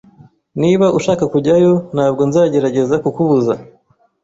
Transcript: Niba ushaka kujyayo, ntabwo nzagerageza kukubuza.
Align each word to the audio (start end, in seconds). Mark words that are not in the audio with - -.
Niba 0.61 0.85
ushaka 0.97 1.23
kujyayo, 1.33 1.73
ntabwo 1.93 2.21
nzagerageza 2.29 2.95
kukubuza. 3.03 3.53